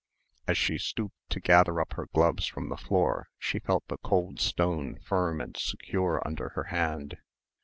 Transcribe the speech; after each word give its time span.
As 0.47 0.57
she 0.57 0.79
stooped 0.79 1.29
to 1.29 1.39
gather 1.39 1.79
up 1.79 1.93
her 1.93 2.07
gloves 2.11 2.47
from 2.47 2.69
the 2.69 2.75
floor 2.75 3.27
she 3.37 3.59
felt 3.59 3.85
the 3.87 3.99
cold 3.99 4.39
stone 4.39 4.97
firm 4.99 5.39
and 5.39 5.55
secure 5.55 6.23
under 6.25 6.49
her 6.57 6.63
hand. 6.73 7.17